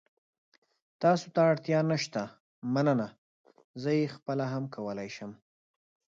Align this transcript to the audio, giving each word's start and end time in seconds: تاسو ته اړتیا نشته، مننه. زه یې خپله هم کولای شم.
تاسو 1.01 1.27
ته 1.33 1.39
اړتیا 1.51 1.79
نشته، 1.91 2.21
مننه. 2.73 3.07
زه 3.81 3.89
یې 3.99 4.05
خپله 4.15 4.45
هم 4.53 4.63
کولای 4.75 5.09
شم. 5.15 5.31